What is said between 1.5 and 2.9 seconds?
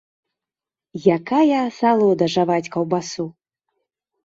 асалода жаваць